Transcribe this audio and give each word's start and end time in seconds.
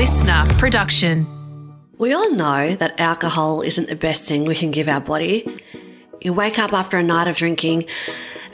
LiSTNR 0.00 0.58
production. 0.58 1.26
We 1.98 2.14
all 2.14 2.34
know 2.34 2.74
that 2.74 2.98
alcohol 2.98 3.60
isn't 3.60 3.90
the 3.90 3.94
best 3.94 4.26
thing 4.26 4.46
we 4.46 4.54
can 4.54 4.70
give 4.70 4.88
our 4.88 4.98
body. 4.98 5.46
You 6.22 6.32
wake 6.32 6.58
up 6.58 6.72
after 6.72 6.96
a 6.96 7.02
night 7.02 7.28
of 7.28 7.36
drinking, 7.36 7.84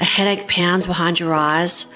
a 0.01 0.04
headache 0.04 0.48
pounds 0.48 0.87
behind 0.87 1.21
your 1.21 1.35
eyes, 1.35 1.87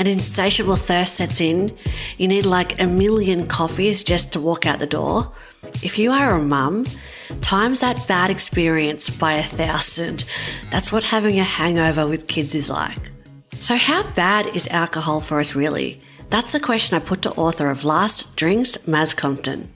an 0.00 0.08
insatiable 0.08 0.74
thirst 0.74 1.14
sets 1.14 1.40
in. 1.40 1.78
You 2.16 2.26
need 2.26 2.46
like 2.46 2.82
a 2.82 2.88
million 2.88 3.46
coffees 3.46 4.02
just 4.02 4.32
to 4.32 4.40
walk 4.40 4.66
out 4.66 4.80
the 4.80 4.88
door. 4.88 5.32
If 5.84 6.00
you 6.00 6.10
are 6.10 6.34
a 6.34 6.42
mum, 6.42 6.84
times 7.42 7.78
that 7.82 8.08
bad 8.08 8.30
experience 8.30 9.08
by 9.08 9.34
a 9.34 9.44
thousand. 9.44 10.24
That's 10.72 10.90
what 10.90 11.04
having 11.04 11.38
a 11.38 11.44
hangover 11.44 12.08
with 12.08 12.26
kids 12.26 12.56
is 12.56 12.68
like. 12.68 13.12
So, 13.52 13.76
how 13.76 14.02
bad 14.14 14.48
is 14.48 14.66
alcohol 14.66 15.20
for 15.20 15.38
us 15.38 15.54
really? 15.54 16.02
That's 16.30 16.52
the 16.52 16.60
question 16.60 16.96
I 16.96 17.00
put 17.00 17.22
to 17.22 17.32
author 17.32 17.70
of 17.70 17.84
Last 17.84 18.36
Drinks, 18.36 18.76
Maz 18.78 19.16
Compton. 19.16 19.72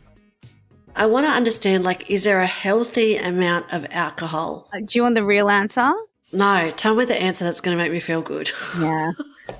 I 0.96 1.06
want 1.06 1.26
to 1.26 1.30
understand 1.30 1.84
like, 1.84 2.10
is 2.10 2.24
there 2.24 2.40
a 2.40 2.46
healthy 2.46 3.16
amount 3.16 3.72
of 3.72 3.86
alcohol? 3.90 4.68
Uh, 4.74 4.80
Do 4.80 4.98
you 4.98 5.02
want 5.02 5.14
the 5.14 5.24
real 5.24 5.48
answer? 5.48 5.90
No, 6.32 6.70
tell 6.76 6.94
me 6.94 7.04
the 7.04 7.20
answer 7.20 7.44
that's 7.44 7.60
going 7.60 7.76
to 7.76 7.82
make 7.82 7.92
me 7.92 8.00
feel 8.00 8.22
good. 8.22 8.50
Yeah. 8.80 9.12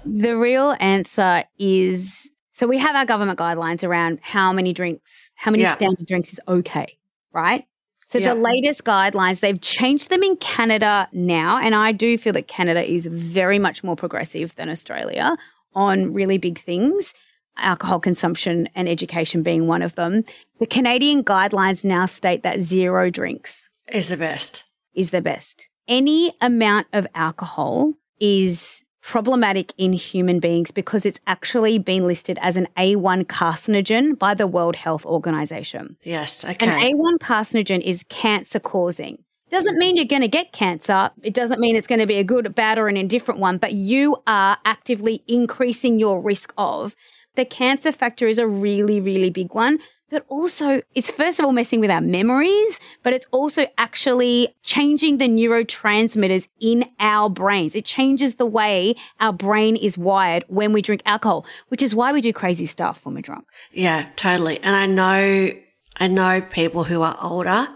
the 0.05 0.37
real 0.37 0.77
answer 0.81 1.45
is 1.59 2.31
so 2.51 2.67
we 2.67 2.77
have 2.79 2.95
our 2.95 3.07
government 3.07 3.39
guidelines 3.39 3.83
around 3.83 4.19
how 4.23 4.53
many 4.53 4.73
drinks, 4.75 5.31
how 5.35 5.51
many 5.51 5.63
Yeah. 5.63 5.75
standard 5.75 6.07
drinks 6.07 6.33
is 6.33 6.41
okay, 6.47 6.87
right? 7.33 7.65
So 8.09 8.19
Yeah. 8.19 8.35
the 8.35 8.41
latest 8.41 8.85
guidelines, 8.85 9.41
they've 9.41 9.61
changed 9.61 10.11
them 10.11 10.23
in 10.23 10.37
Canada 10.37 11.09
now. 11.13 11.59
And 11.59 11.75
I 11.75 11.93
do 11.93 12.19
feel 12.19 12.33
that 12.35 12.49
Canada 12.49 12.83
is 12.85 13.07
very 13.07 13.59
much 13.59 13.83
more 13.83 13.97
progressive 13.97 14.55
than 14.57 14.69
Australia 14.69 15.37
on 15.75 16.13
really 16.13 16.39
big 16.39 16.59
things, 16.59 17.15
alcohol 17.57 18.01
consumption 18.01 18.69
and 18.75 18.89
education 18.89 19.43
being 19.43 19.67
one 19.67 19.83
of 19.83 19.95
them. 19.95 20.25
The 20.59 20.67
Canadian 20.67 21.25
guidelines 21.25 21.85
now 21.85 22.07
state 22.07 22.43
that 22.43 22.61
zero 22.63 23.11
drinks 23.11 23.69
is 23.93 24.09
the 24.09 24.17
best. 24.17 24.65
is 24.95 25.11
the 25.11 25.21
best. 25.21 25.69
Any 25.89 26.33
amount 26.41 26.87
of 26.93 27.07
alcohol 27.15 27.95
is 28.21 28.83
problematic 29.03 29.73
in 29.79 29.93
human 29.93 30.41
beings 30.41 30.71
because 30.71 31.05
it's 31.07 31.19
actually 31.27 31.79
been 31.79 32.07
listed 32.07 32.39
as 32.43 32.57
an 32.57 32.69
A1 32.77 33.25
carcinogen 33.25 34.19
by 34.19 34.35
the 34.35 34.47
World 34.47 34.77
Health 34.77 35.05
Organization. 35.07 35.97
Yes, 36.03 36.45
okay. 36.45 36.67
An. 36.67 36.95
A1 36.95 37.19
carcinogen 37.19 37.81
is 37.81 38.05
cancer 38.09 38.61
causing. 38.61 39.23
Doesn't 39.51 39.79
mean 39.79 39.97
you're 39.97 40.05
going 40.05 40.23
to 40.23 40.29
get 40.29 40.53
cancer. 40.53 41.11
It 41.23 41.35
doesn't 41.35 41.61
mean 41.61 41.75
it's 41.75 41.89
going 41.89 41.99
to 41.99 42.07
be 42.07 42.19
a 42.19 42.25
good, 42.25 42.55
bad, 42.55 42.79
or 42.79 42.89
an 42.89 42.97
indifferent 42.97 43.41
one, 43.41 43.59
but 43.59 43.73
you 43.73 44.17
are 44.27 44.57
actively 44.65 45.25
increasing 45.27 45.99
your 45.99 46.21
risk 46.21 46.53
of. 46.57 46.95
The 47.35 47.45
cancer 47.45 47.91
factor 47.91 48.29
is 48.29 48.39
a 48.39 48.47
really, 48.47 49.01
really 49.01 49.31
big 49.31 49.53
one. 49.55 49.79
But 50.09 50.25
also, 50.29 50.83
it's 50.97 51.13
first 51.13 51.39
of 51.39 51.45
all 51.45 51.53
messing 51.53 51.79
with 51.79 51.91
our 51.91 52.01
memories, 52.01 52.81
but 53.05 53.13
it's 53.13 53.27
also 53.31 53.69
actually 53.79 54.53
changing 54.65 55.19
the 55.19 55.29
neurotransmitters 55.29 56.49
in 56.61 56.85
our 56.99 57.31
brains. 57.31 57.77
It 57.77 57.85
changes 57.85 58.35
the 58.35 58.47
way 58.47 58.97
our 59.21 59.33
brain 59.33 59.77
is 59.77 59.97
wired 59.97 60.45
when 60.49 60.73
we 60.73 60.83
drink 60.83 61.03
alcohol, 61.07 61.47
which 61.69 61.81
is 61.81 61.95
why 61.95 62.13
we 62.13 62.21
do 62.21 62.33
crazy 62.33 62.67
stuff 62.67 63.05
when 63.05 63.15
we're 63.15 63.21
drunk. 63.21 63.47
Yeah, 63.73 64.09
totally. 64.17 64.59
And 64.65 64.75
I 64.75 64.87
know, 64.87 65.53
I 65.99 66.09
know 66.09 66.41
people 66.41 66.83
who 66.83 67.03
are 67.03 67.17
older 67.23 67.69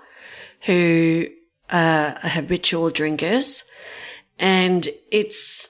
who 0.62 1.26
uh, 1.70 2.28
habitual 2.28 2.90
drinkers 2.90 3.64
and 4.38 4.88
it's, 5.10 5.68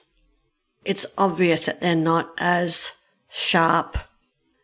it's 0.83 1.05
obvious 1.17 1.65
that 1.65 1.81
they're 1.81 1.95
not 1.95 2.31
as 2.37 2.91
sharp 3.29 3.97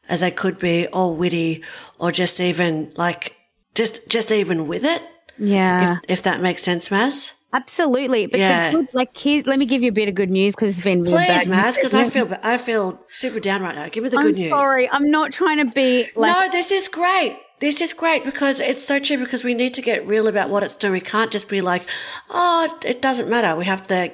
as 0.10 0.20
they 0.22 0.32
could 0.32 0.60
be 0.60 0.88
or 0.88 1.16
witty 1.16 1.64
or 2.00 2.12
just 2.12 2.40
even 2.40 2.92
like, 2.96 3.36
just, 3.76 4.10
just 4.10 4.32
even 4.32 4.68
with 4.68 4.84
it. 4.84 5.02
Yeah. 5.38 6.00
If, 6.04 6.20
if 6.20 6.24
that 6.24 6.42
makes 6.42 6.64
sense, 6.64 6.90
Maz. 6.90 7.34
Absolutely. 7.54 8.28
But 8.28 8.40
Yeah. 8.40 8.72
good, 8.72 8.88
like, 8.94 9.16
here, 9.18 9.44
let 9.46 9.60
me 9.60 9.66
give 9.66 9.82
you 9.82 9.90
a 9.90 9.94
bit 9.94 10.08
of 10.08 10.16
good 10.16 10.30
news 10.30 10.56
because 10.56 10.76
it's 10.76 10.84
been 10.84 11.04
really 11.04 11.18
Please, 11.18 11.46
bad. 11.46 11.48
Maz, 11.48 11.76
because 11.76 11.94
I 11.94 12.10
feel, 12.10 12.34
I 12.44 12.58
feel 12.58 13.00
super 13.10 13.40
down 13.40 13.62
right 13.62 13.76
now. 13.76 13.90
Give 13.90 14.04
me 14.04 14.10
the 14.10 14.18
I'm 14.18 14.28
good 14.28 14.36
news. 14.36 14.50
sorry. 14.50 14.90
I'm 14.90 15.10
not 15.12 15.32
trying 15.34 15.66
to 15.66 15.74
be 15.74 16.08
like. 16.16 16.32
no, 16.32 16.50
this 16.52 16.72
is 16.72 16.88
great. 16.88 17.38
This 17.62 17.80
is 17.80 17.94
great 17.94 18.24
because 18.24 18.60
it's 18.60 18.84
so 18.86 19.00
true 19.00 19.18
because 19.18 19.44
we 19.44 19.54
need 19.54 19.76
to 19.76 19.84
get 19.84 20.06
real 20.06 20.28
about 20.28 20.50
what 20.50 20.64
it's 20.64 20.76
doing. 20.76 20.94
We 20.94 21.02
can't 21.02 21.32
just 21.32 21.48
be 21.48 21.62
like, 21.62 21.86
oh, 22.32 22.78
it 22.84 23.02
doesn't 23.02 23.30
matter. 23.30 23.56
We 23.56 23.66
have 23.66 23.86
to 23.88 24.12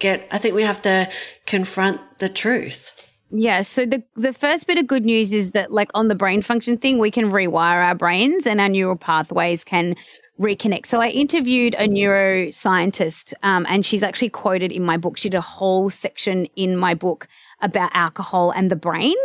get, 0.00 0.26
I 0.32 0.38
think 0.38 0.56
we 0.56 0.64
have 0.64 0.82
to 0.82 1.08
confront 1.46 2.18
the 2.18 2.28
truth. 2.28 3.14
Yeah. 3.30 3.60
So 3.60 3.86
the 3.86 4.02
the 4.16 4.32
first 4.32 4.66
bit 4.66 4.78
of 4.78 4.86
good 4.86 5.04
news 5.04 5.32
is 5.32 5.52
that, 5.52 5.70
like, 5.70 5.90
on 5.94 6.08
the 6.08 6.14
brain 6.14 6.42
function 6.42 6.78
thing, 6.78 6.98
we 6.98 7.10
can 7.10 7.30
rewire 7.30 7.86
our 7.86 7.94
brains 7.94 8.46
and 8.46 8.60
our 8.60 8.70
neural 8.70 8.96
pathways 8.96 9.64
can 9.64 9.94
reconnect. 10.38 10.86
So 10.86 11.00
I 11.00 11.08
interviewed 11.08 11.74
a 11.74 11.88
neuroscientist, 11.88 13.34
um, 13.42 13.66
and 13.68 13.84
she's 13.84 14.02
actually 14.02 14.30
quoted 14.30 14.72
in 14.72 14.84
my 14.84 14.96
book. 14.96 15.18
She 15.18 15.28
did 15.28 15.38
a 15.38 15.42
whole 15.42 15.90
section 15.90 16.46
in 16.56 16.76
my 16.76 16.94
book 16.94 17.26
about 17.60 17.90
alcohol 17.94 18.50
and 18.52 18.70
the 18.70 18.76
brain, 18.76 19.16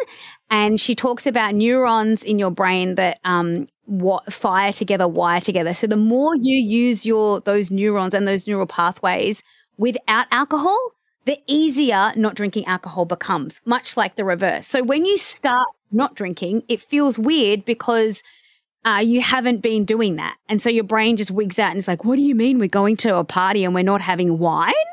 and 0.50 0.80
she 0.82 0.96
talks 0.96 1.26
about 1.26 1.56
neurons 1.56 2.24
in 2.24 2.40
your 2.40 2.52
brain 2.52 2.96
that 2.96 3.20
um, 3.26 3.68
what 3.86 4.32
fire 4.32 4.72
together, 4.72 5.08
wire 5.08 5.42
together. 5.42 5.74
So 5.74 5.88
the 5.88 5.98
more 5.98 6.36
you 6.36 6.58
use 6.58 7.06
your 7.06 7.42
those 7.42 7.70
neurons 7.70 8.14
and 8.14 8.28
those 8.28 8.48
neural 8.48 8.68
pathways 8.68 9.44
without 9.78 10.28
alcohol, 10.32 10.78
the 11.26 11.38
easier 11.48 12.12
not 12.16 12.36
drinking 12.36 12.66
alcohol 12.66 13.06
becomes, 13.06 13.62
much 13.66 13.96
like 13.98 14.16
the 14.16 14.26
reverse. 14.26 14.68
So 14.68 14.84
when 14.84 15.06
you 15.06 15.18
start 15.18 15.68
not 15.92 16.16
drinking, 16.16 16.64
it 16.68 16.82
feels 16.82 17.20
weird 17.20 17.66
because 17.66 18.24
uh, 18.86 19.02
you 19.04 19.22
haven't 19.22 19.62
been 19.62 19.86
doing 19.86 20.18
that. 20.18 20.38
And 20.50 20.62
so 20.62 20.70
your 20.70 20.84
brain 20.84 21.18
just 21.18 21.32
wigs 21.32 21.58
out 21.58 21.72
and 21.72 21.80
it's 21.80 21.88
like, 21.88 22.04
what 22.04 22.18
do 22.18 22.22
you 22.22 22.36
mean 22.36 22.60
we're 22.60 22.68
going 22.68 22.98
to 22.98 23.18
a 23.18 23.24
party 23.24 23.64
and 23.64 23.74
we're 23.74 23.84
not 23.84 24.02
having 24.02 24.40
wine? 24.40 24.74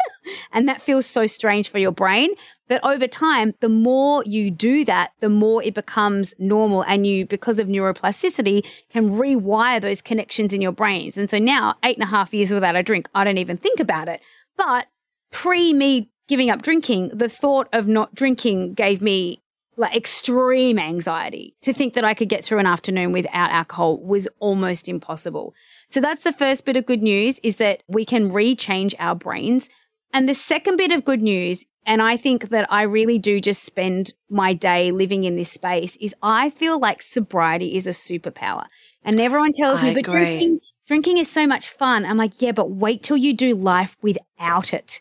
And 0.53 0.69
that 0.69 0.81
feels 0.81 1.06
so 1.06 1.27
strange 1.27 1.71
for 1.71 1.78
your 1.78 1.91
brain. 1.91 2.31
But 2.69 2.84
over 2.84 3.09
time, 3.09 3.55
the 3.61 3.69
more 3.69 4.23
you 4.25 4.51
do 4.51 4.84
that, 4.84 5.12
the 5.21 5.28
more 5.28 5.62
it 5.62 5.75
becomes 5.75 6.34
normal. 6.39 6.83
And 6.83 7.06
you, 7.06 7.27
because 7.27 7.59
of 7.59 7.67
neuroplasticity, 7.67 8.65
can 8.91 9.11
rewire 9.11 9.81
those 9.81 10.03
connections 10.03 10.53
in 10.53 10.61
your 10.61 10.72
brains. 10.72 11.17
And 11.17 11.28
so 11.28 11.39
now, 11.39 11.75
eight 11.84 11.97
and 11.97 12.05
a 12.05 12.11
half 12.11 12.33
years 12.33 12.53
without 12.53 12.77
a 12.77 12.83
drink, 12.83 13.09
I 13.15 13.25
don't 13.25 13.39
even 13.39 13.57
think 13.57 13.81
about 13.81 14.09
it. 14.09 14.21
But 14.57 14.87
pre 15.33 15.72
me 15.72 16.11
giving 16.28 16.51
up 16.51 16.62
drinking, 16.62 17.11
the 17.12 17.28
thought 17.28 17.69
of 17.72 17.89
not 17.89 18.15
drinking 18.15 18.75
gave 18.75 19.03
me 19.03 19.41
like 19.81 19.97
extreme 19.97 20.79
anxiety. 20.79 21.55
To 21.63 21.73
think 21.73 21.95
that 21.95 22.05
I 22.05 22.15
could 22.15 22.29
get 22.29 22.45
through 22.45 22.59
an 22.59 22.67
afternoon 22.67 23.13
without 23.13 23.51
alcohol 23.51 23.99
was 23.99 24.29
almost 24.39 24.89
impossible. 24.89 25.55
So 25.89 26.01
that's 26.01 26.25
the 26.25 26.33
first 26.33 26.65
bit 26.65 26.77
of 26.77 26.87
good 26.87 27.03
news 27.03 27.41
is 27.43 27.57
that 27.57 27.83
we 27.89 28.05
can 28.05 28.31
rechange 28.31 28.95
our 28.99 29.15
brains. 29.15 29.69
And 30.13 30.29
the 30.29 30.35
second 30.35 30.77
bit 30.77 30.93
of 30.93 31.05
good 31.05 31.23
news, 31.23 31.65
and 31.87 32.03
I 32.03 32.17
think 32.17 32.51
that 32.51 32.71
I 32.73 32.83
really 32.83 33.19
do 33.19 33.41
just 33.41 33.65
spend 33.65 34.13
my 34.29 34.53
day 34.53 34.93
living 34.93 35.25
in 35.25 35.37
this 35.37 35.51
space, 35.51 35.97
is 35.97 36.15
I 36.23 36.51
feel 36.51 36.79
like 36.79 37.03
sobriety 37.03 37.77
is 37.77 37.87
a 37.87 37.91
superpower. 37.91 38.67
And 39.05 39.21
everyone 39.21 39.53
tells 39.53 39.81
I 39.81 39.89
me, 39.89 39.95
but 39.95 40.01
agree. 40.01 40.25
drinking, 40.25 40.61
drinking 40.87 41.19
is 41.19 41.31
so 41.31 41.47
much 41.47 41.69
fun. 41.69 42.05
I'm 42.05 42.19
like, 42.19 42.43
yeah, 42.43 42.53
but 42.53 42.71
wait 42.71 43.03
till 43.03 43.17
you 43.17 43.33
do 43.33 43.55
life 43.55 43.97
without 44.03 44.75
it 44.75 45.01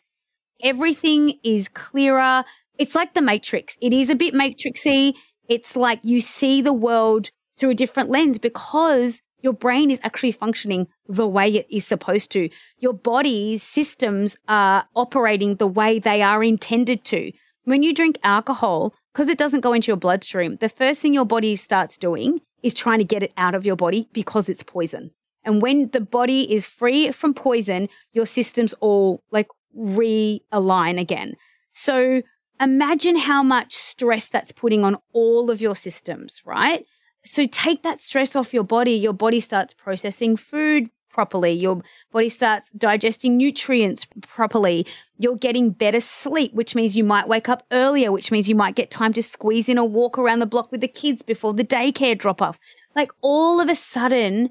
everything 0.61 1.39
is 1.43 1.67
clearer. 1.69 2.43
It's 2.79 2.95
like 2.95 3.13
the 3.13 3.21
Matrix. 3.21 3.77
It 3.81 3.93
is 3.93 4.09
a 4.09 4.15
bit 4.15 4.33
matrixy. 4.33 5.13
It's 5.49 5.75
like 5.75 5.99
you 6.03 6.21
see 6.21 6.61
the 6.61 6.73
world 6.73 7.29
through 7.59 7.71
a 7.71 7.75
different 7.75 8.09
lens 8.09 8.39
because 8.39 9.21
your 9.41 9.53
brain 9.53 9.91
is 9.91 9.99
actually 10.03 10.31
functioning 10.31 10.87
the 11.07 11.27
way 11.27 11.47
it 11.47 11.67
is 11.69 11.85
supposed 11.85 12.31
to. 12.31 12.49
Your 12.79 12.93
body's 12.93 13.63
systems 13.63 14.37
are 14.47 14.85
operating 14.95 15.55
the 15.55 15.67
way 15.67 15.99
they 15.99 16.21
are 16.21 16.43
intended 16.43 17.03
to. 17.05 17.31
When 17.65 17.83
you 17.83 17.93
drink 17.93 18.17
alcohol, 18.23 18.93
because 19.13 19.27
it 19.27 19.37
doesn't 19.37 19.61
go 19.61 19.73
into 19.73 19.87
your 19.87 19.97
bloodstream, 19.97 20.57
the 20.61 20.69
first 20.69 21.01
thing 21.01 21.13
your 21.13 21.25
body 21.25 21.55
starts 21.55 21.97
doing 21.97 22.39
is 22.63 22.73
trying 22.73 22.99
to 22.99 23.05
get 23.05 23.23
it 23.23 23.33
out 23.37 23.55
of 23.55 23.65
your 23.65 23.75
body 23.75 24.07
because 24.13 24.49
it's 24.49 24.63
poison. 24.63 25.11
And 25.43 25.61
when 25.61 25.89
the 25.89 26.01
body 26.01 26.53
is 26.53 26.65
free 26.65 27.11
from 27.11 27.33
poison, 27.33 27.89
your 28.13 28.25
systems 28.25 28.73
all 28.79 29.23
like 29.31 29.47
realign 29.77 30.99
again. 30.99 31.35
So 31.71 32.21
imagine 32.59 33.17
how 33.17 33.43
much 33.43 33.73
stress 33.73 34.29
that's 34.29 34.51
putting 34.51 34.83
on 34.83 34.97
all 35.13 35.49
of 35.49 35.61
your 35.61 35.75
systems, 35.75 36.41
right? 36.45 36.85
So 37.25 37.45
take 37.47 37.83
that 37.83 38.01
stress 38.01 38.35
off 38.35 38.53
your 38.53 38.63
body. 38.63 38.93
Your 38.93 39.13
body 39.13 39.39
starts 39.39 39.73
processing 39.73 40.37
food 40.37 40.89
properly. 41.09 41.51
Your 41.51 41.81
body 42.11 42.29
starts 42.29 42.69
digesting 42.77 43.35
nutrients 43.35 44.07
properly. 44.21 44.85
You're 45.17 45.35
getting 45.35 45.71
better 45.71 45.99
sleep, 45.99 46.53
which 46.53 46.75
means 46.75 46.95
you 46.95 47.03
might 47.03 47.27
wake 47.27 47.49
up 47.49 47.65
earlier, 47.71 48.11
which 48.11 48.31
means 48.31 48.47
you 48.47 48.55
might 48.55 48.75
get 48.75 48.91
time 48.91 49.13
to 49.13 49.23
squeeze 49.23 49.67
in 49.67 49.77
a 49.77 49.83
walk 49.83 50.17
around 50.17 50.39
the 50.39 50.45
block 50.45 50.71
with 50.71 50.81
the 50.81 50.87
kids 50.87 51.21
before 51.21 51.53
the 51.53 51.65
daycare 51.65 52.17
drop 52.17 52.41
off. 52.41 52.59
Like 52.95 53.11
all 53.21 53.59
of 53.59 53.69
a 53.69 53.75
sudden, 53.75 54.49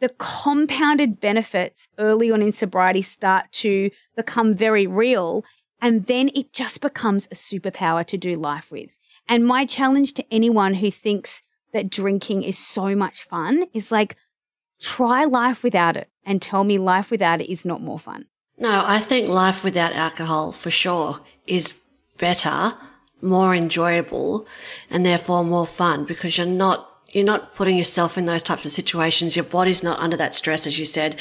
the 0.00 0.08
compounded 0.18 1.20
benefits 1.20 1.88
early 1.98 2.30
on 2.30 2.42
in 2.42 2.52
sobriety 2.52 3.02
start 3.02 3.50
to 3.52 3.90
become 4.16 4.54
very 4.54 4.86
real. 4.86 5.44
And 5.80 6.06
then 6.06 6.30
it 6.34 6.52
just 6.52 6.80
becomes 6.80 7.26
a 7.26 7.34
superpower 7.34 8.04
to 8.06 8.16
do 8.16 8.36
life 8.36 8.70
with. 8.70 8.98
And 9.28 9.46
my 9.46 9.66
challenge 9.66 10.14
to 10.14 10.24
anyone 10.32 10.74
who 10.74 10.90
thinks 10.90 11.42
that 11.72 11.90
drinking 11.90 12.42
is 12.42 12.58
so 12.58 12.94
much 12.94 13.22
fun 13.24 13.66
is 13.72 13.92
like, 13.92 14.16
try 14.80 15.24
life 15.24 15.62
without 15.62 15.96
it 15.96 16.08
and 16.24 16.40
tell 16.40 16.64
me 16.64 16.78
life 16.78 17.10
without 17.10 17.40
it 17.40 17.50
is 17.50 17.64
not 17.64 17.82
more 17.82 17.98
fun. 17.98 18.26
No, 18.58 18.82
I 18.84 18.98
think 18.98 19.28
life 19.28 19.62
without 19.62 19.92
alcohol 19.92 20.52
for 20.52 20.70
sure 20.70 21.20
is 21.46 21.80
better, 22.18 22.74
more 23.22 23.54
enjoyable, 23.54 24.46
and 24.90 25.06
therefore 25.06 25.44
more 25.44 25.66
fun 25.66 26.04
because 26.04 26.38
you're 26.38 26.46
not 26.46 26.86
you're 27.12 27.24
not 27.24 27.54
putting 27.54 27.78
yourself 27.78 28.18
in 28.18 28.26
those 28.26 28.42
types 28.42 28.66
of 28.66 28.72
situations. 28.72 29.34
Your 29.34 29.44
body's 29.44 29.82
not 29.82 29.98
under 29.98 30.16
that 30.18 30.34
stress, 30.34 30.66
as 30.66 30.78
you 30.78 30.84
said. 30.84 31.16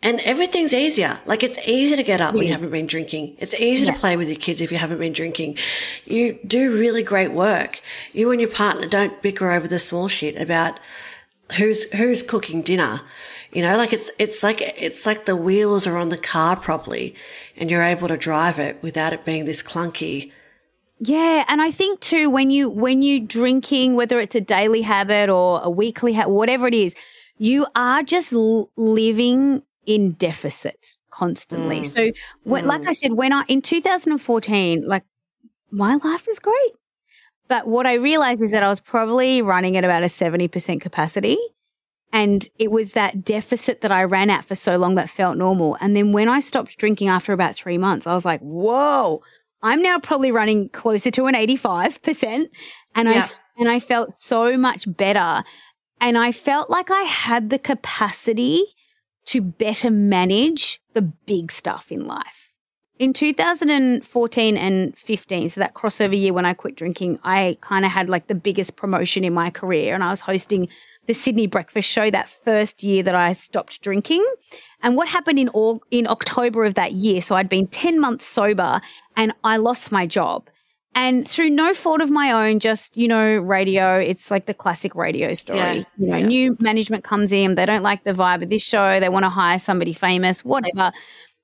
And 0.00 0.20
everything's 0.20 0.72
easier. 0.72 1.18
Like 1.26 1.42
it's 1.42 1.58
easy 1.66 1.96
to 1.96 2.04
get 2.04 2.20
up 2.20 2.34
when 2.34 2.46
you 2.46 2.52
haven't 2.52 2.70
been 2.70 2.86
drinking. 2.86 3.36
It's 3.38 3.54
easy 3.54 3.86
yeah. 3.86 3.92
to 3.92 3.98
play 3.98 4.16
with 4.16 4.28
your 4.28 4.38
kids 4.38 4.60
if 4.60 4.70
you 4.70 4.78
haven't 4.78 4.98
been 4.98 5.12
drinking. 5.12 5.58
You 6.04 6.38
do 6.46 6.72
really 6.78 7.02
great 7.02 7.32
work. 7.32 7.80
You 8.12 8.30
and 8.30 8.40
your 8.40 8.50
partner 8.50 8.86
don't 8.86 9.20
bicker 9.22 9.50
over 9.50 9.66
the 9.66 9.80
small 9.80 10.06
shit 10.06 10.40
about 10.40 10.78
who's, 11.56 11.90
who's 11.92 12.22
cooking 12.22 12.62
dinner. 12.62 13.00
You 13.52 13.62
know, 13.62 13.76
like 13.76 13.92
it's, 13.92 14.08
it's 14.20 14.44
like, 14.44 14.60
it's 14.60 15.04
like 15.04 15.24
the 15.24 15.34
wheels 15.34 15.86
are 15.86 15.96
on 15.96 16.10
the 16.10 16.18
car 16.18 16.54
properly 16.54 17.16
and 17.56 17.68
you're 17.68 17.82
able 17.82 18.06
to 18.06 18.16
drive 18.16 18.60
it 18.60 18.80
without 18.82 19.12
it 19.12 19.24
being 19.24 19.46
this 19.46 19.64
clunky. 19.64 20.30
Yeah, 21.00 21.44
and 21.48 21.62
I 21.62 21.70
think 21.70 22.00
too 22.00 22.28
when 22.28 22.50
you 22.50 22.68
when 22.68 23.02
you 23.02 23.20
drinking, 23.20 23.94
whether 23.94 24.18
it's 24.18 24.34
a 24.34 24.40
daily 24.40 24.82
habit 24.82 25.30
or 25.30 25.60
a 25.62 25.70
weekly 25.70 26.12
habit, 26.12 26.30
whatever 26.30 26.66
it 26.66 26.74
is, 26.74 26.94
you 27.36 27.66
are 27.76 28.02
just 28.02 28.32
l- 28.32 28.70
living 28.76 29.62
in 29.88 30.12
deficit 30.12 30.96
constantly. 31.10 31.80
Mm. 31.80 31.86
So, 31.86 32.10
when, 32.44 32.64
mm. 32.64 32.68
like 32.68 32.86
I 32.86 32.92
said, 32.92 33.14
when 33.14 33.32
I 33.32 33.44
in 33.48 33.62
2014, 33.62 34.86
like 34.86 35.02
my 35.70 35.96
life 35.96 36.26
was 36.26 36.38
great, 36.38 36.72
but 37.48 37.66
what 37.66 37.86
I 37.86 37.94
realized 37.94 38.42
is 38.42 38.52
that 38.52 38.62
I 38.62 38.68
was 38.68 38.78
probably 38.78 39.42
running 39.42 39.76
at 39.76 39.84
about 39.84 40.02
a 40.02 40.06
70% 40.06 40.80
capacity. 40.80 41.38
And 42.12 42.48
it 42.58 42.70
was 42.70 42.92
that 42.92 43.24
deficit 43.24 43.80
that 43.82 43.92
I 43.92 44.04
ran 44.04 44.30
at 44.30 44.44
for 44.44 44.54
so 44.54 44.76
long 44.76 44.94
that 44.94 45.10
felt 45.10 45.36
normal. 45.36 45.76
And 45.80 45.94
then 45.94 46.12
when 46.12 46.28
I 46.28 46.40
stopped 46.40 46.78
drinking 46.78 47.08
after 47.08 47.32
about 47.32 47.54
three 47.54 47.76
months, 47.76 48.06
I 48.06 48.14
was 48.14 48.24
like, 48.24 48.40
whoa, 48.40 49.22
I'm 49.62 49.82
now 49.82 49.98
probably 49.98 50.32
running 50.32 50.70
closer 50.70 51.10
to 51.10 51.26
an 51.26 51.34
85%. 51.34 52.48
And 52.94 53.08
yeah. 53.08 53.28
I, 53.30 53.60
and 53.60 53.70
I 53.70 53.80
felt 53.80 54.14
so 54.18 54.56
much 54.56 54.84
better. 54.96 55.44
And 56.00 56.16
I 56.16 56.32
felt 56.32 56.70
like 56.70 56.90
I 56.90 57.02
had 57.02 57.50
the 57.50 57.58
capacity 57.58 58.64
to 59.28 59.42
better 59.42 59.90
manage 59.90 60.80
the 60.94 61.02
big 61.02 61.52
stuff 61.52 61.92
in 61.92 62.06
life. 62.06 62.54
In 62.98 63.12
2014 63.12 64.56
and 64.56 64.96
15, 64.98 65.48
so 65.50 65.60
that 65.60 65.74
crossover 65.74 66.18
year 66.18 66.32
when 66.32 66.46
I 66.46 66.54
quit 66.54 66.76
drinking, 66.76 67.20
I 67.22 67.58
kind 67.60 67.84
of 67.84 67.92
had 67.92 68.08
like 68.08 68.26
the 68.26 68.34
biggest 68.34 68.76
promotion 68.76 69.24
in 69.24 69.34
my 69.34 69.50
career 69.50 69.94
and 69.94 70.02
I 70.02 70.08
was 70.08 70.22
hosting 70.22 70.68
the 71.06 71.12
Sydney 71.12 71.46
Breakfast 71.46 71.88
Show 71.88 72.10
that 72.10 72.28
first 72.28 72.82
year 72.82 73.02
that 73.02 73.14
I 73.14 73.34
stopped 73.34 73.82
drinking. 73.82 74.24
And 74.82 74.96
what 74.96 75.08
happened 75.08 75.38
in 75.38 75.50
in 75.90 76.06
October 76.06 76.64
of 76.64 76.74
that 76.74 76.92
year? 76.92 77.20
So 77.20 77.36
I'd 77.36 77.50
been 77.50 77.66
10 77.66 78.00
months 78.00 78.26
sober 78.26 78.80
and 79.14 79.32
I 79.44 79.58
lost 79.58 79.92
my 79.92 80.06
job. 80.06 80.48
And 80.94 81.28
through 81.28 81.50
no 81.50 81.74
fault 81.74 82.00
of 82.00 82.10
my 82.10 82.32
own, 82.32 82.58
just, 82.58 82.96
you 82.96 83.06
know, 83.06 83.36
radio, 83.36 83.98
it's 83.98 84.30
like 84.30 84.46
the 84.46 84.54
classic 84.54 84.94
radio 84.94 85.32
story. 85.34 85.58
Yeah, 85.58 85.84
you 85.96 86.06
know, 86.08 86.16
yeah. 86.16 86.26
new 86.26 86.56
management 86.58 87.04
comes 87.04 87.30
in, 87.30 87.54
they 87.54 87.66
don't 87.66 87.82
like 87.82 88.04
the 88.04 88.12
vibe 88.12 88.42
of 88.42 88.50
this 88.50 88.62
show, 88.62 88.98
they 88.98 89.08
want 89.08 89.24
to 89.24 89.30
hire 89.30 89.58
somebody 89.58 89.92
famous, 89.92 90.44
whatever. 90.44 90.92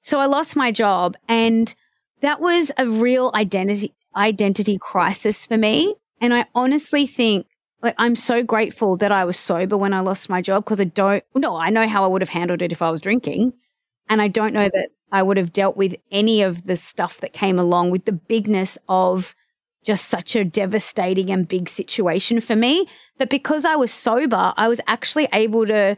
So 0.00 0.18
I 0.18 0.26
lost 0.26 0.56
my 0.56 0.72
job 0.72 1.16
and 1.28 1.72
that 2.20 2.40
was 2.40 2.72
a 2.78 2.88
real 2.88 3.30
identity 3.34 3.94
identity 4.16 4.78
crisis 4.78 5.46
for 5.46 5.56
me. 5.56 5.94
And 6.20 6.34
I 6.34 6.46
honestly 6.54 7.06
think 7.06 7.46
like 7.82 7.94
I'm 7.98 8.16
so 8.16 8.42
grateful 8.42 8.96
that 8.96 9.12
I 9.12 9.24
was 9.24 9.38
sober 9.38 9.76
when 9.76 9.92
I 9.92 10.00
lost 10.00 10.28
my 10.28 10.40
job 10.40 10.64
because 10.64 10.80
I 10.80 10.84
don't 10.84 11.22
no, 11.34 11.56
I 11.56 11.70
know 11.70 11.86
how 11.86 12.04
I 12.04 12.06
would 12.06 12.22
have 12.22 12.28
handled 12.28 12.62
it 12.62 12.72
if 12.72 12.82
I 12.82 12.90
was 12.90 13.00
drinking. 13.00 13.52
And 14.08 14.20
I 14.20 14.28
don't 14.28 14.52
know 14.52 14.68
that 14.72 14.90
I 15.12 15.22
would 15.22 15.36
have 15.36 15.52
dealt 15.52 15.76
with 15.76 15.94
any 16.10 16.42
of 16.42 16.66
the 16.66 16.76
stuff 16.76 17.20
that 17.20 17.32
came 17.32 17.58
along 17.58 17.90
with 17.90 18.04
the 18.04 18.12
bigness 18.12 18.76
of 18.88 19.34
just 19.84 20.06
such 20.06 20.34
a 20.34 20.44
devastating 20.44 21.30
and 21.30 21.46
big 21.46 21.68
situation 21.68 22.40
for 22.40 22.56
me. 22.56 22.86
But 23.18 23.30
because 23.30 23.64
I 23.64 23.76
was 23.76 23.92
sober, 23.92 24.54
I 24.56 24.68
was 24.68 24.80
actually 24.86 25.28
able 25.32 25.66
to 25.66 25.96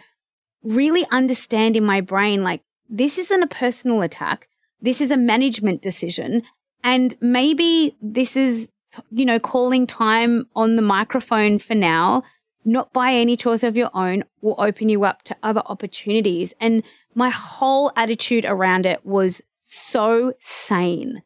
really 0.62 1.06
understand 1.12 1.76
in 1.76 1.84
my 1.84 2.00
brain 2.00 2.42
like, 2.42 2.62
this 2.88 3.18
isn't 3.18 3.42
a 3.42 3.48
personal 3.48 4.02
attack. 4.02 4.48
This 4.80 5.00
is 5.00 5.10
a 5.10 5.16
management 5.16 5.82
decision. 5.82 6.42
And 6.82 7.14
maybe 7.20 7.96
this 8.00 8.36
is 8.36 8.68
you 9.10 9.24
know, 9.24 9.38
calling 9.38 9.86
time 9.86 10.46
on 10.54 10.76
the 10.76 10.82
microphone 10.82 11.58
for 11.58 11.74
now, 11.74 12.22
not 12.64 12.92
by 12.92 13.12
any 13.12 13.36
choice 13.36 13.62
of 13.62 13.76
your 13.76 13.90
own, 13.94 14.24
will 14.40 14.56
open 14.58 14.88
you 14.88 15.04
up 15.04 15.22
to 15.24 15.36
other 15.42 15.62
opportunities. 15.66 16.54
And 16.60 16.82
my 17.16 17.30
whole 17.30 17.90
attitude 17.96 18.44
around 18.44 18.86
it 18.86 19.04
was 19.04 19.42
so 19.62 20.34
sane. 20.38 21.22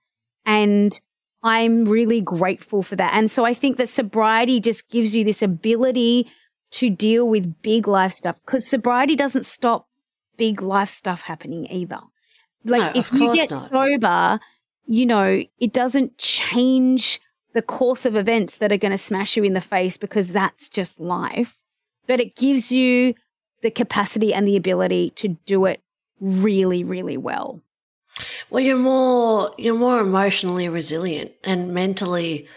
And 0.47 0.99
I'm 1.43 1.85
really 1.85 2.21
grateful 2.21 2.83
for 2.83 2.97
that. 2.97 3.13
And 3.13 3.31
so 3.31 3.45
I 3.45 3.53
think 3.53 3.77
that 3.77 3.89
sobriety 3.89 4.61
just 4.61 4.89
gives 4.89 5.15
you 5.15 5.25
this 5.25 5.43
ability 5.43 6.31
to 6.73 6.89
deal 6.89 7.29
with 7.29 7.61
big 7.61 7.89
life 7.89 8.13
stuff 8.13 8.37
because 8.47 8.67
sobriety 8.67 9.17
doesn't 9.17 9.45
stop 9.45 9.89
big 10.37 10.63
life 10.63 10.89
stuff 10.89 11.23
happening 11.23 11.67
either. 11.71 11.99
Like 12.65 12.95
no, 12.95 13.01
if 13.01 13.13
you 13.13 13.35
get 13.35 13.51
not. 13.51 13.71
sober, 13.71 14.41
you 14.87 15.07
know, 15.07 15.43
it 15.59 15.73
doesn't 15.73 16.19
change 16.19 17.21
the 17.53 17.63
course 17.63 18.07
of 18.07 18.15
events 18.15 18.59
that 18.59 18.71
are 18.71 18.77
going 18.77 18.93
to 18.93 18.99
smash 18.99 19.37
you 19.37 19.43
in 19.43 19.55
the 19.55 19.61
face 19.61 19.97
because 19.97 20.29
that's 20.29 20.69
just 20.69 21.01
life. 21.01 21.59
But 22.07 22.21
it 22.21 22.37
gives 22.37 22.71
you 22.71 23.15
the 23.63 23.71
capacity 23.71 24.33
and 24.33 24.47
the 24.47 24.57
ability 24.57 25.11
to 25.17 25.29
do 25.47 25.67
it 25.67 25.81
really, 26.21 26.85
really 26.85 27.17
well. 27.17 27.61
Well, 28.51 28.63
you're 28.63 28.77
more 28.77 29.53
you're 29.57 29.75
more 29.75 30.01
emotionally 30.01 30.69
resilient 30.69 31.33
and 31.45 31.73
mentally 31.73 32.49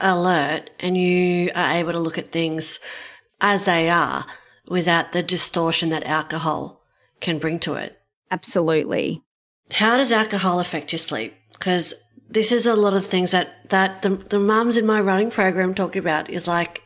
alert, 0.00 0.70
and 0.78 0.96
you 0.96 1.50
are 1.54 1.72
able 1.72 1.92
to 1.92 1.98
look 1.98 2.18
at 2.18 2.28
things 2.28 2.78
as 3.40 3.64
they 3.64 3.88
are 3.88 4.26
without 4.68 5.12
the 5.12 5.22
distortion 5.22 5.88
that 5.90 6.04
alcohol 6.04 6.82
can 7.20 7.38
bring 7.38 7.58
to 7.60 7.74
it. 7.74 8.00
Absolutely. 8.30 9.22
How 9.72 9.96
does 9.96 10.12
alcohol 10.12 10.60
affect 10.60 10.92
your 10.92 10.98
sleep? 10.98 11.34
Because 11.52 11.94
this 12.28 12.52
is 12.52 12.66
a 12.66 12.76
lot 12.76 12.94
of 12.94 13.06
things 13.06 13.30
that, 13.30 13.68
that 13.70 14.02
the, 14.02 14.10
the 14.10 14.38
mums 14.38 14.76
in 14.76 14.86
my 14.86 15.00
running 15.00 15.30
program 15.30 15.74
talk 15.74 15.96
about 15.96 16.30
is 16.30 16.48
like, 16.48 16.82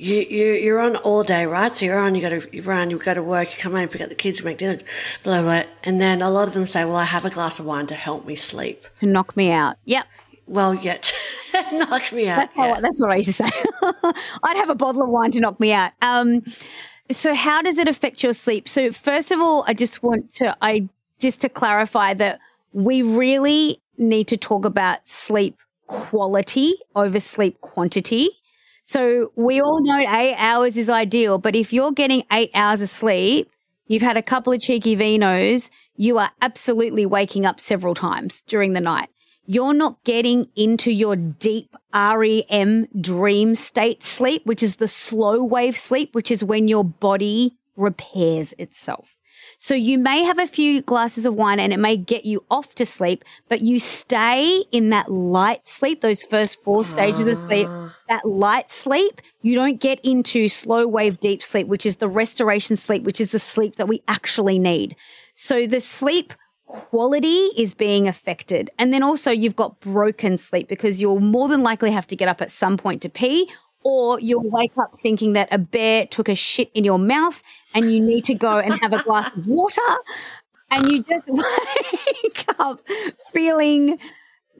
you, 0.00 0.24
you, 0.30 0.46
you're 0.54 0.80
on 0.80 0.96
all 0.96 1.22
day, 1.22 1.44
right? 1.44 1.76
So 1.76 1.84
you're 1.84 1.98
on, 1.98 2.14
you 2.14 2.22
go 2.22 2.40
to, 2.40 2.62
run, 2.62 2.88
you 2.88 2.98
go 2.98 3.12
to 3.12 3.22
work, 3.22 3.54
you 3.54 3.58
come 3.62 3.72
home, 3.72 3.86
pick 3.86 4.00
up 4.00 4.08
the 4.08 4.14
kids, 4.14 4.42
make 4.42 4.56
dinner, 4.56 4.78
blah, 5.22 5.42
blah, 5.42 5.62
blah. 5.62 5.70
And 5.84 6.00
then 6.00 6.22
a 6.22 6.30
lot 6.30 6.48
of 6.48 6.54
them 6.54 6.64
say, 6.64 6.86
well, 6.86 6.96
I 6.96 7.04
have 7.04 7.26
a 7.26 7.30
glass 7.30 7.60
of 7.60 7.66
wine 7.66 7.86
to 7.88 7.94
help 7.94 8.24
me 8.24 8.34
sleep. 8.34 8.86
To 9.00 9.06
knock 9.06 9.36
me 9.36 9.52
out. 9.52 9.76
Yep. 9.84 10.06
Well, 10.46 10.74
yet 10.74 11.12
knock 11.72 12.12
me 12.12 12.28
out. 12.28 12.36
That's, 12.36 12.56
how, 12.56 12.68
yeah. 12.68 12.80
that's 12.80 12.98
what 12.98 13.10
I 13.10 13.16
used 13.16 13.28
to 13.28 13.32
say. 13.34 13.50
I'd 14.42 14.56
have 14.56 14.70
a 14.70 14.74
bottle 14.74 15.02
of 15.02 15.10
wine 15.10 15.32
to 15.32 15.40
knock 15.40 15.60
me 15.60 15.74
out. 15.74 15.92
Um, 16.00 16.44
so 17.10 17.34
how 17.34 17.60
does 17.60 17.76
it 17.76 17.86
affect 17.86 18.22
your 18.22 18.32
sleep? 18.32 18.70
So 18.70 18.92
first 18.92 19.30
of 19.30 19.38
all, 19.38 19.64
I 19.66 19.74
just 19.74 20.02
want 20.02 20.32
to, 20.36 20.56
I 20.62 20.88
just 21.18 21.42
to 21.42 21.50
clarify 21.50 22.14
that 22.14 22.38
we 22.72 23.02
really 23.02 23.82
need 23.98 24.28
to 24.28 24.38
talk 24.38 24.64
about 24.64 25.06
sleep 25.06 25.58
quality 25.88 26.74
over 26.96 27.20
sleep 27.20 27.60
quantity. 27.60 28.30
So 28.90 29.30
we 29.36 29.60
all 29.60 29.80
know 29.84 30.00
eight 30.00 30.34
hours 30.36 30.76
is 30.76 30.88
ideal, 30.88 31.38
but 31.38 31.54
if 31.54 31.72
you're 31.72 31.92
getting 31.92 32.24
eight 32.32 32.50
hours 32.54 32.80
of 32.80 32.88
sleep, 32.88 33.48
you've 33.86 34.02
had 34.02 34.16
a 34.16 34.22
couple 34.22 34.52
of 34.52 34.60
cheeky 34.60 34.96
vinos, 34.96 35.70
you 35.94 36.18
are 36.18 36.32
absolutely 36.42 37.06
waking 37.06 37.46
up 37.46 37.60
several 37.60 37.94
times 37.94 38.42
during 38.48 38.72
the 38.72 38.80
night. 38.80 39.08
You're 39.46 39.74
not 39.74 40.02
getting 40.02 40.48
into 40.56 40.90
your 40.90 41.14
deep 41.14 41.72
REM 41.94 42.88
dream 43.00 43.54
state 43.54 44.02
sleep, 44.02 44.44
which 44.44 44.60
is 44.60 44.74
the 44.74 44.88
slow 44.88 45.44
wave 45.44 45.76
sleep, 45.76 46.12
which 46.12 46.32
is 46.32 46.42
when 46.42 46.66
your 46.66 46.82
body 46.82 47.56
repairs 47.76 48.54
itself. 48.58 49.19
So 49.62 49.74
you 49.74 49.98
may 49.98 50.24
have 50.24 50.38
a 50.38 50.46
few 50.46 50.80
glasses 50.80 51.26
of 51.26 51.34
wine 51.34 51.60
and 51.60 51.70
it 51.70 51.76
may 51.76 51.94
get 51.94 52.24
you 52.24 52.42
off 52.50 52.74
to 52.76 52.86
sleep, 52.86 53.26
but 53.50 53.60
you 53.60 53.78
stay 53.78 54.64
in 54.72 54.88
that 54.88 55.12
light 55.12 55.68
sleep, 55.68 56.00
those 56.00 56.22
first 56.22 56.62
four 56.62 56.82
stages 56.82 57.26
of 57.26 57.38
sleep, 57.38 57.66
ah. 57.68 57.94
that 58.08 58.24
light 58.24 58.70
sleep. 58.70 59.20
You 59.42 59.54
don't 59.54 59.78
get 59.78 60.00
into 60.02 60.48
slow 60.48 60.88
wave 60.88 61.20
deep 61.20 61.42
sleep, 61.42 61.66
which 61.66 61.84
is 61.84 61.96
the 61.96 62.08
restoration 62.08 62.74
sleep, 62.74 63.02
which 63.02 63.20
is 63.20 63.32
the 63.32 63.38
sleep 63.38 63.76
that 63.76 63.86
we 63.86 64.02
actually 64.08 64.58
need. 64.58 64.96
So 65.34 65.66
the 65.66 65.82
sleep 65.82 66.32
quality 66.66 67.50
is 67.58 67.74
being 67.74 68.08
affected. 68.08 68.70
And 68.78 68.94
then 68.94 69.02
also 69.02 69.30
you've 69.30 69.56
got 69.56 69.78
broken 69.80 70.38
sleep 70.38 70.68
because 70.68 71.02
you'll 71.02 71.20
more 71.20 71.48
than 71.48 71.62
likely 71.62 71.90
have 71.90 72.06
to 72.06 72.16
get 72.16 72.28
up 72.28 72.40
at 72.40 72.50
some 72.50 72.78
point 72.78 73.02
to 73.02 73.10
pee 73.10 73.46
or 73.82 74.20
you'll 74.20 74.48
wake 74.48 74.76
up 74.78 74.96
thinking 74.98 75.32
that 75.32 75.48
a 75.50 75.58
bear 75.58 76.06
took 76.06 76.28
a 76.28 76.34
shit 76.34 76.70
in 76.74 76.84
your 76.84 76.98
mouth 76.98 77.42
and 77.74 77.92
you 77.92 78.04
need 78.04 78.24
to 78.24 78.34
go 78.34 78.58
and 78.58 78.78
have 78.80 78.92
a 78.92 79.02
glass 79.02 79.30
of 79.36 79.46
water 79.46 79.80
and 80.70 80.90
you 80.90 81.02
just 81.02 81.24
wake 81.28 82.44
up 82.58 82.80
feeling 83.32 83.98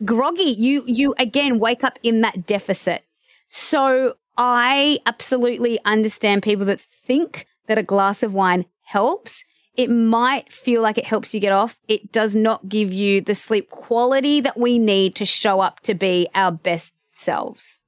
groggy 0.05 0.55
you 0.59 0.83
you 0.87 1.15
again 1.19 1.59
wake 1.59 1.85
up 1.85 1.99
in 2.03 2.23
that 2.23 2.47
deficit 2.47 3.05
so 3.49 4.15
I 4.43 5.01
absolutely 5.07 5.79
understand 5.85 6.43
people 6.43 6.65
that 6.67 6.81
think 6.81 7.47
that 7.67 7.79
a 7.79 7.83
glass 7.83 8.23
of 8.23 8.33
wine 8.33 8.65
helps. 8.83 9.45
It 9.77 9.91
might 9.91 10.53
feel 10.53 10.83
like 10.83 10.97
it 10.97 11.05
helps 11.05 11.35
you 11.35 11.41
get 11.41 11.53
off. 11.53 11.79
It 11.89 12.11
does 12.11 12.35
not 12.35 12.69
give 12.69 12.93
you 12.93 13.21
the 13.21 13.35
sleep 13.35 13.71
quality 13.71 14.41
that 14.41 14.59
we 14.59 14.79
need 14.79 15.15
to 15.17 15.25
show 15.27 15.61
up 15.61 15.81
to 15.81 15.95
be 15.95 16.29
our 16.35 16.53
best 16.53 16.95
selves. 17.03 17.80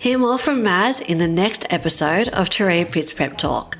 Hear 0.00 0.16
more 0.16 0.38
from 0.38 0.62
Maz 0.62 1.02
in 1.02 1.18
the 1.18 1.26
next 1.26 1.66
episode 1.70 2.28
of 2.28 2.48
Turia 2.48 2.88
Pitt's 2.88 3.12
Pep 3.12 3.36
Talk. 3.36 3.76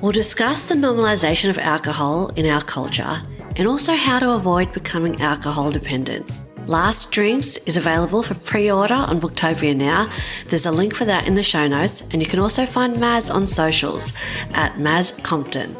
We'll 0.00 0.10
discuss 0.10 0.64
the 0.64 0.74
normalisation 0.74 1.50
of 1.50 1.58
alcohol 1.58 2.28
in 2.28 2.46
our 2.46 2.62
culture 2.62 3.20
and 3.56 3.68
also 3.68 3.94
how 3.94 4.20
to 4.20 4.30
avoid 4.30 4.72
becoming 4.72 5.20
alcohol 5.20 5.70
dependent. 5.70 6.26
Last 6.66 7.12
Drinks 7.12 7.58
is 7.66 7.76
available 7.76 8.22
for 8.22 8.32
pre 8.36 8.70
order 8.70 8.94
on 8.94 9.20
Booktopia 9.20 9.76
now. 9.76 10.10
There's 10.46 10.64
a 10.64 10.72
link 10.72 10.94
for 10.94 11.04
that 11.04 11.26
in 11.26 11.34
the 11.34 11.42
show 11.42 11.68
notes, 11.68 12.00
and 12.10 12.22
you 12.22 12.26
can 12.26 12.38
also 12.38 12.64
find 12.64 12.96
Maz 12.96 13.30
on 13.32 13.44
socials 13.46 14.14
at 14.54 14.76
Maz 14.76 15.22
Compton. 15.22 15.74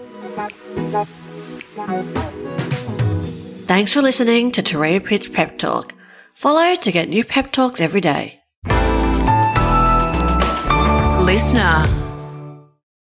Thanks 3.64 3.94
for 3.94 4.02
listening 4.02 4.52
to 4.52 4.62
Turia 4.62 5.02
Pitt's 5.02 5.28
Pep 5.28 5.56
Talk. 5.56 5.94
Follow 6.34 6.74
to 6.74 6.92
get 6.92 7.08
new 7.08 7.24
pep 7.24 7.50
talks 7.50 7.80
every 7.80 8.02
day. 8.02 8.39
LiSTNR. 11.20 12.09